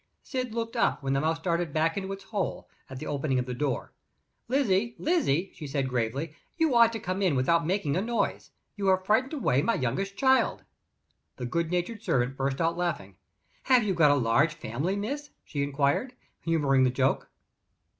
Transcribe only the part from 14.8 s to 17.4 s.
miss?" she inquired, humoring the joke.